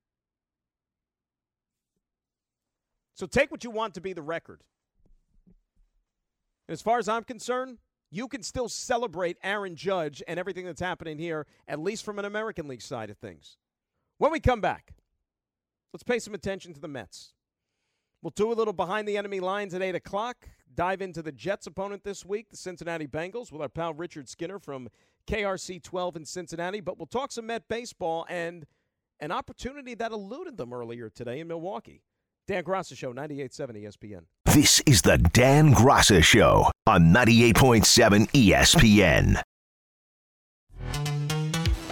[3.13, 4.61] So take what you want to be the record.
[6.67, 7.77] As far as I'm concerned,
[8.09, 12.25] you can still celebrate Aaron Judge and everything that's happening here, at least from an
[12.25, 13.57] American League side of things.
[14.17, 14.93] When we come back,
[15.93, 17.33] let's pay some attention to the Mets.
[18.21, 20.47] We'll do a little behind the enemy lines at 8 o'clock.
[20.73, 24.59] Dive into the Jets' opponent this week, the Cincinnati Bengals, with our pal Richard Skinner
[24.59, 24.89] from
[25.27, 26.81] KRC 12 in Cincinnati.
[26.81, 28.65] But we'll talk some Met baseball and
[29.19, 32.03] an opportunity that eluded them earlier today in Milwaukee.
[32.47, 34.21] Dan Graca Show, 98.7 ESPN.
[34.45, 39.41] This is the Dan Graca Show on 98.7 ESPN.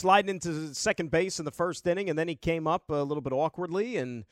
[0.00, 3.20] Sliding into second base in the first inning, and then he came up a little
[3.20, 4.24] bit awkwardly and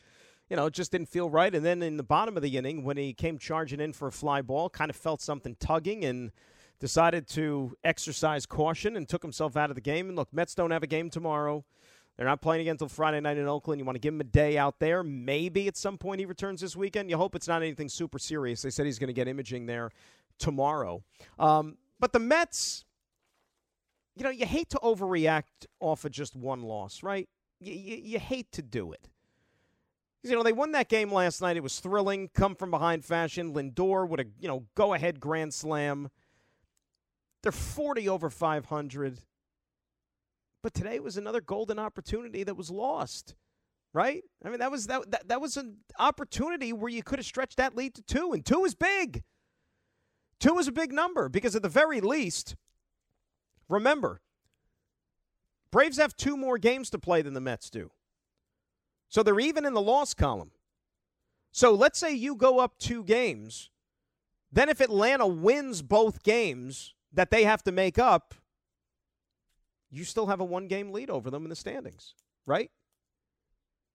[0.48, 1.54] you know, it just didn't feel right.
[1.54, 4.12] And then in the bottom of the inning, when he came charging in for a
[4.12, 6.32] fly ball, kind of felt something tugging and
[6.80, 10.08] decided to exercise caution and took himself out of the game.
[10.08, 11.66] And look, Mets don't have a game tomorrow.
[12.16, 13.78] They're not playing again until Friday night in Oakland.
[13.78, 15.04] You want to give him a day out there.
[15.04, 17.10] Maybe at some point he returns this weekend.
[17.10, 18.62] You hope it's not anything super serious.
[18.62, 19.90] They said he's going to get imaging there
[20.38, 21.02] tomorrow.
[21.38, 22.84] Um, but the Mets,
[24.18, 27.28] you know, you hate to overreact off of just one loss, right?
[27.60, 29.08] You, you, you hate to do it.
[30.24, 31.56] You know, they won that game last night.
[31.56, 33.54] It was thrilling, come from behind fashion.
[33.54, 36.08] Lindor with a, you know, go ahead grand slam.
[37.44, 39.20] They're 40 over 500.
[40.64, 43.36] But today was another golden opportunity that was lost.
[43.94, 44.24] Right?
[44.44, 47.56] I mean, that was that that, that was an opportunity where you could have stretched
[47.56, 49.22] that lead to 2 and 2 is big.
[50.40, 52.54] 2 is a big number because at the very least,
[53.68, 54.20] remember,
[55.70, 57.90] Braves have two more games to play than the Mets do.
[59.08, 60.50] So they're even in the loss column.
[61.52, 63.70] So let's say you go up two games.
[64.52, 68.34] Then if Atlanta wins both games that they have to make up,
[69.90, 72.14] you still have a one game lead over them in the standings,
[72.46, 72.70] right?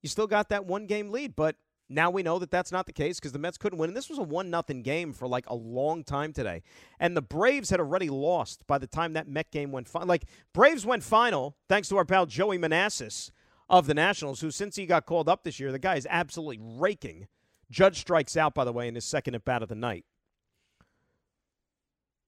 [0.02, 1.56] You still got that one game lead, but
[1.94, 3.90] now we know that that's not the case because the Mets couldn't win.
[3.90, 6.64] And this was a one nothing game for like a long time today.
[7.00, 10.08] And the Braves had already lost by the time that Met game went final.
[10.08, 13.32] Like Braves went final thanks to our pal Joey Meneses
[13.70, 16.60] of the Nationals, who since he got called up this year, the guy is absolutely
[16.62, 17.28] raking.
[17.72, 20.06] Judge strikes out, by the way, in his second at bat of the night.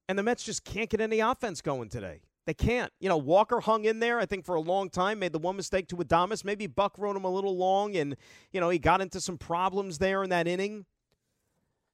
[0.08, 2.22] And the Mets just can't get any offense going today.
[2.46, 2.92] They can't.
[3.00, 5.56] You know, Walker hung in there, I think, for a long time, made the one
[5.56, 6.46] mistake to Adames.
[6.46, 8.16] Maybe Buck rode him a little long, and,
[8.52, 10.86] you know, he got into some problems there in that inning.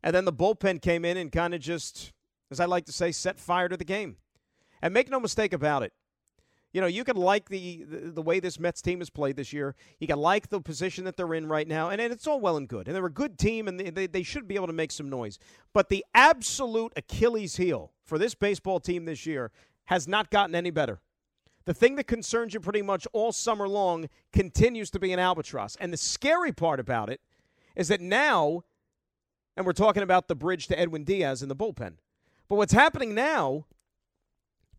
[0.04, 2.12] And then the bullpen came in and kind of just,
[2.50, 4.18] as I like to say, set fire to the game.
[4.82, 5.94] And make no mistake about it,
[6.74, 9.52] you know, you can like the, the, the way this Mets team has played this
[9.52, 9.76] year.
[10.00, 12.58] You can like the position that they're in right now, and, and it's all well
[12.58, 12.88] and good.
[12.88, 15.10] And they're a good team, and they, they, they should be able to make some
[15.10, 15.38] noise.
[15.74, 19.52] But the absolute Achilles heel for this baseball team this year
[19.92, 21.02] has not gotten any better.
[21.66, 25.76] The thing that concerns you pretty much all summer long continues to be an albatross.
[25.82, 27.20] And the scary part about it
[27.76, 28.64] is that now,
[29.58, 31.96] and we're talking about the bridge to Edwin Diaz in the bullpen,
[32.48, 33.66] but what's happening now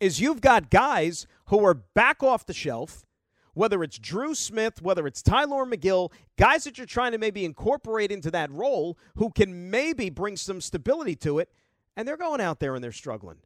[0.01, 3.05] is you've got guys who are back off the shelf,
[3.53, 8.11] whether it's Drew Smith, whether it's Tylor Megill, guys that you're trying to maybe incorporate
[8.11, 11.51] into that role who can maybe bring some stability to it,
[11.99, 13.37] and they're going out there and they're struggling.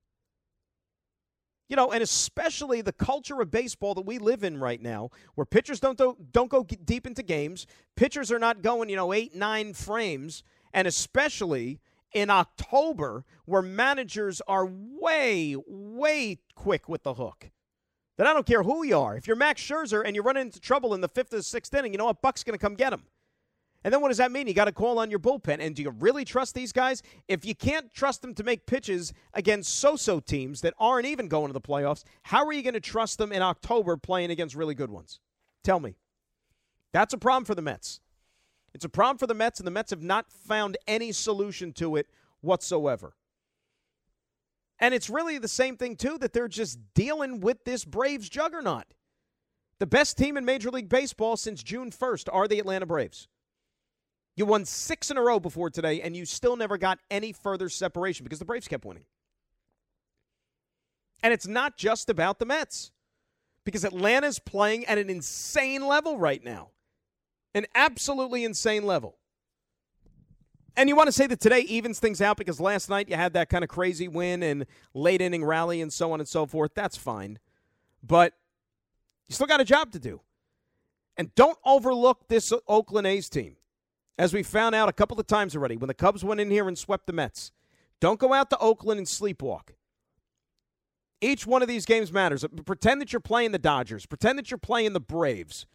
[1.68, 5.44] You know, and especially the culture of baseball that we live in right now, where
[5.44, 9.34] pitchers don't do, don't go deep into games, pitchers are not going, you know, eight
[9.34, 11.80] nine frames, and especially
[12.12, 17.50] in October, where managers are way, way quick with the hook.
[18.16, 19.16] That I don't care who you are.
[19.16, 21.92] If you're Max Scherzer and you're running into trouble in the fifth or sixth inning,
[21.92, 22.22] you know what?
[22.22, 23.02] Buck's going to come get him.
[23.84, 24.48] And then what does that mean?
[24.48, 25.58] You got to call on your bullpen.
[25.60, 27.02] And do you really trust these guys?
[27.28, 31.28] If you can't trust them to make pitches against so so teams that aren't even
[31.28, 34.56] going to the playoffs, how are you going to trust them in October playing against
[34.56, 35.20] really good ones?
[35.62, 35.96] Tell me.
[36.92, 38.00] That's a problem for the Mets.
[38.74, 41.96] It's a problem for the Mets, and the Mets have not found any solution to
[41.96, 42.08] it
[42.40, 43.14] whatsoever.
[44.78, 48.84] And it's really the same thing, too, that they're just dealing with this Braves juggernaut.
[49.78, 53.28] The best team in Major League Baseball since June 1st are the Atlanta Braves.
[54.37, 57.68] You won six in a row before today, and you still never got any further
[57.68, 59.05] separation because the Braves kept winning.
[61.22, 62.93] And it's not just about the Mets
[63.64, 66.70] because Atlanta's playing at an insane level right now
[67.57, 69.16] an absolutely insane level.
[70.76, 73.32] And you want to say that today evens things out because last night you had
[73.32, 76.72] that kind of crazy win and late inning rally and so on and so forth.
[76.74, 77.39] That's fine.
[78.03, 78.34] But
[79.26, 80.20] you still got a job to do.
[81.16, 83.57] And don't overlook this Oakland A's team.
[84.18, 86.68] As we found out a couple of times already when the Cubs went in here
[86.68, 87.52] and swept the Mets.
[88.00, 89.70] Don't go out to Oakland and sleepwalk.
[91.20, 92.44] Each one of these games matters.
[92.64, 94.06] Pretend that you're playing the Dodgers.
[94.06, 95.66] Pretend that you're playing the Braves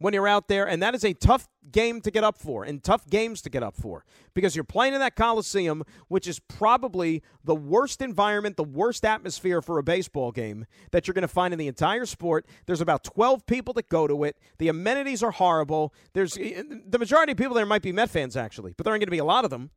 [0.00, 2.82] when you're out there, and that is a tough game to get up for and
[2.82, 7.22] tough games to get up for because you're playing in that Coliseum, which is probably
[7.44, 11.52] the worst environment, the worst atmosphere for a baseball game that you're going to find
[11.52, 12.46] in the entire sport.
[12.64, 14.38] There's about 12 people that go to it.
[14.58, 15.92] The amenities are horrible.
[16.14, 19.02] There's eh, the majority of people there might be Met fans actually, but there aren't
[19.02, 19.70] going to be a lot of them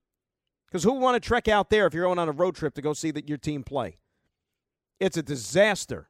[0.68, 2.82] because who want to trek out there if you're going on a road trip to
[2.82, 3.98] go see that your team play?
[5.02, 6.08] It's a disaster.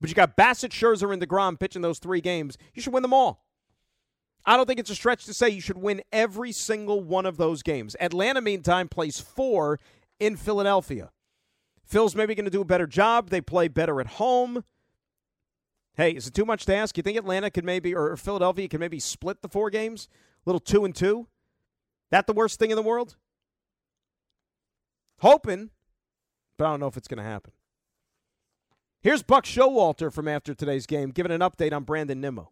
[0.00, 2.58] But you got Bassitt, Scherzer, and DeGrom pitching those three games.
[2.74, 3.44] You should win them all.
[4.44, 7.36] I don't think it's a stretch to say you should win every single one of
[7.36, 7.96] those games.
[7.98, 9.80] Atlanta, meantime, plays four
[10.20, 11.10] in Philadelphia.
[11.84, 13.30] Phil's maybe going to do a better job.
[13.30, 14.64] They play better at home.
[15.94, 16.96] Hey, is it too much to ask?
[16.96, 20.08] You think Atlanta could maybe, or Philadelphia could maybe split the four games?
[20.44, 21.26] A little two and two?
[22.10, 23.16] That the worst thing in the world?
[25.20, 25.70] Hoping,
[26.58, 27.52] but I don't know if it's going to happen.
[29.06, 32.50] Here's Buck Showalter from after today's game giving an update on Brandon Nimmo.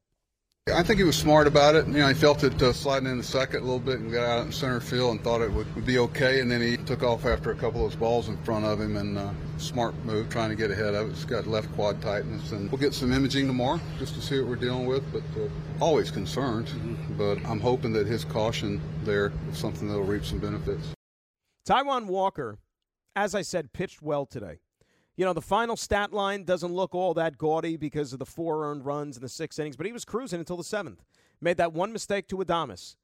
[0.73, 1.85] I think he was smart about it.
[1.89, 4.23] You know, he felt it uh, sliding in the second a little bit and got
[4.23, 6.39] out in center field and thought it would, would be okay.
[6.39, 8.97] And then he took off after a couple of those balls in front of him
[8.97, 11.11] and uh, smart move trying to get ahead of it.
[11.11, 12.53] It's got left quad tightness.
[12.53, 15.03] And we'll get some imaging tomorrow just to see what we're dealing with.
[15.13, 15.49] But uh,
[15.81, 16.69] always concerned.
[16.69, 17.19] Mm-hmm.
[17.19, 20.87] But I'm hoping that his caution there is something that will reap some benefits.
[21.69, 22.59] Taijuan Walker,
[23.17, 24.61] as I said, pitched well today.
[25.17, 28.65] You know, the final stat line doesn't look all that gaudy because of the four
[28.65, 31.05] earned runs in the six innings, but he was cruising until the seventh.
[31.41, 32.97] Made that one mistake to Adames.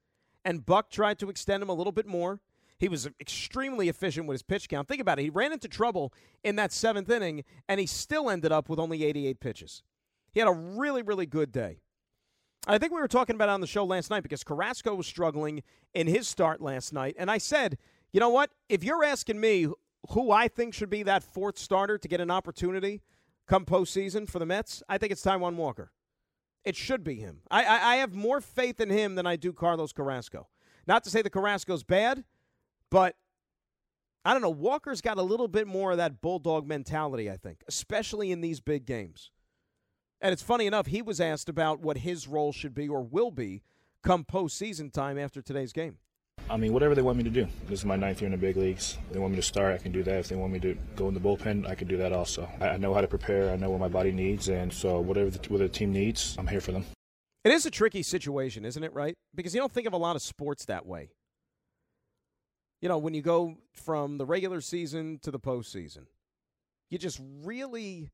[0.44, 2.40] And Buck tried to extend him a little bit more.
[2.78, 4.88] He was extremely efficient with his pitch count.
[4.88, 5.22] Think about it.
[5.22, 9.04] He ran into trouble in that seventh inning, and he still ended up with only
[9.04, 9.82] 88 pitches.
[10.32, 11.80] He had a really, really good day.
[12.66, 15.62] I think we were talking about on the show last night because Carrasco was struggling
[15.94, 17.16] in his start last night.
[17.18, 17.78] And I said,
[18.12, 18.50] you know what?
[18.68, 19.68] If you're asking me
[20.10, 23.02] who I think should be that fourth starter to get an opportunity
[23.46, 25.92] come postseason for the Mets, I think it's Taijuan Walker.
[26.64, 27.40] It should be him.
[27.50, 30.48] I, I, I have more faith in him than I do Carlos Carrasco.
[30.86, 32.24] Not to say that Carrasco's bad,
[32.90, 33.16] but
[34.24, 34.50] I don't know.
[34.50, 38.60] Walker's got a little bit more of that bulldog mentality, I think, especially in these
[38.60, 39.30] big games.
[40.20, 43.30] And it's funny enough, he was asked about what his role should be or will
[43.30, 43.62] be
[44.02, 45.96] come postseason time after today's game.
[46.50, 47.46] I mean, whatever they want me to do.
[47.68, 48.98] This is my ninth year in the big leagues.
[49.06, 50.18] If they want me to start, I can do that.
[50.18, 52.48] If they want me to go in the bullpen, I can do that also.
[52.60, 53.52] I know how to prepare.
[53.52, 56.48] I know what my body needs, and so whatever the, whatever the team needs, I'm
[56.48, 56.84] here for them.
[57.44, 58.92] It is a tricky situation, isn't it?
[58.92, 59.16] Right?
[59.32, 61.10] Because you don't think of a lot of sports that way.
[62.82, 66.06] You know, when you go from the regular season to the postseason,
[66.88, 68.10] you just really.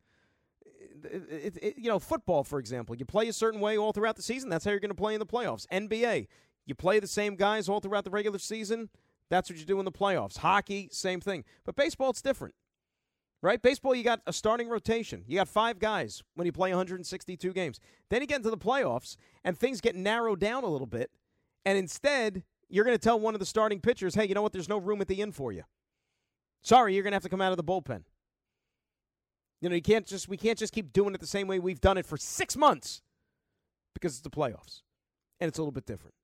[1.05, 4.17] It, it, it, you know, football, for example, you play a certain way all throughout
[4.17, 4.51] the season.
[4.51, 5.67] That's how you're going to play in the playoffs.
[5.69, 6.27] NBA,
[6.67, 8.91] you play the same guys all throughout the regular season.
[9.31, 10.39] That's what you do in the playoffs.
[10.39, 11.45] Hockey, same thing.
[11.65, 12.55] But baseball, it's different.
[13.43, 13.61] Right?
[13.61, 15.23] Baseball, you got a starting rotation.
[15.27, 17.79] You got five guys when you play 162 games.
[18.11, 21.11] Then you get into the playoffs, and things get narrowed down a little bit.
[21.65, 24.53] And instead, you're going to tell one of the starting pitchers, hey, you know what?
[24.53, 25.65] There's no room at the end for you.
[26.63, 28.03] Sorry, you're going to have to come out of the bullpen.
[29.61, 31.81] You know, you can't just we can't just keep doing it the same way we've
[31.81, 33.03] done it for six months
[33.95, 34.83] because it's the playoffs.
[35.41, 36.15] And it's a little bit different.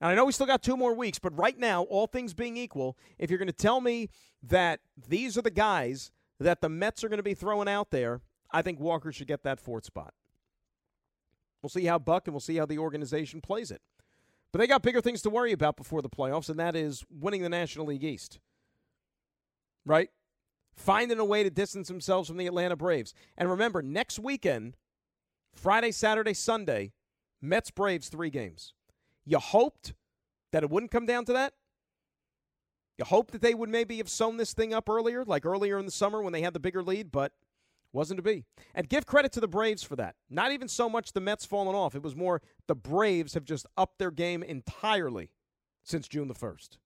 [0.00, 2.56] And I know we still got two more weeks, but right now, all things being
[2.56, 4.10] equal, if you're going to tell me
[4.42, 8.20] that these are the guys that the Mets are going to be throwing out there,
[8.50, 10.12] I think Walker should get that fourth spot.
[11.62, 13.80] We'll see how Buck and we'll see how the organization plays it.
[14.52, 17.42] But they got bigger things to worry about before the playoffs, and that is winning
[17.42, 18.38] the National League East.
[19.84, 20.10] Right?
[20.76, 23.14] Finding a way to distance themselves from the Atlanta Braves.
[23.36, 24.76] And remember, next weekend,
[25.54, 26.92] Friday, Saturday, Sunday,
[27.40, 28.74] Mets Braves three games.
[29.26, 29.92] You hoped
[30.52, 31.52] that it wouldn't come down to that.
[32.96, 35.84] You hoped that they would maybe have sewn this thing up earlier, like earlier in
[35.84, 37.32] the summer when they had the bigger lead, but
[37.92, 38.44] wasn't to be.
[38.74, 40.14] And give credit to the Braves for that.
[40.30, 41.94] Not even so much the Mets falling off.
[41.94, 45.30] It was more the Braves have just upped their game entirely
[45.82, 46.78] since June the 1st.